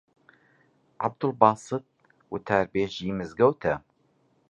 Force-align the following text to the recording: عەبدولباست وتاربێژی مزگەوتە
عەبدولباست 1.03 1.85
وتاربێژی 2.31 3.15
مزگەوتە 3.17 3.73